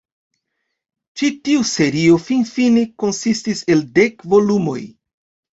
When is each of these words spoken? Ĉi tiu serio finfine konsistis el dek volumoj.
Ĉi 1.21 1.29
tiu 1.49 1.67
serio 1.73 2.17
finfine 2.29 2.87
konsistis 3.05 3.63
el 3.75 3.87
dek 4.01 4.29
volumoj. 4.33 4.79